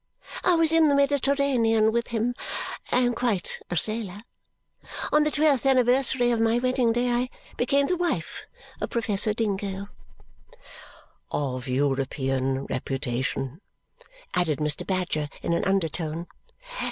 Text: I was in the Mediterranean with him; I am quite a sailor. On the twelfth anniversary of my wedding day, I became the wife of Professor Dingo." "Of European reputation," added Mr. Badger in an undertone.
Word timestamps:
I 0.43 0.55
was 0.55 0.71
in 0.71 0.87
the 0.89 0.95
Mediterranean 0.95 1.91
with 1.91 2.07
him; 2.07 2.33
I 2.91 3.01
am 3.01 3.13
quite 3.13 3.59
a 3.69 3.77
sailor. 3.77 4.21
On 5.11 5.21
the 5.23 5.29
twelfth 5.29 5.63
anniversary 5.63 6.31
of 6.31 6.39
my 6.39 6.57
wedding 6.57 6.91
day, 6.91 7.11
I 7.11 7.29
became 7.55 7.85
the 7.85 7.95
wife 7.97 8.47
of 8.81 8.89
Professor 8.89 9.31
Dingo." 9.31 9.89
"Of 11.29 11.67
European 11.67 12.65
reputation," 12.65 13.61
added 14.33 14.57
Mr. 14.57 14.87
Badger 14.87 15.29
in 15.43 15.53
an 15.53 15.63
undertone. 15.65 16.25